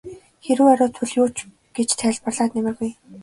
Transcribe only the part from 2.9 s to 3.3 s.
болно.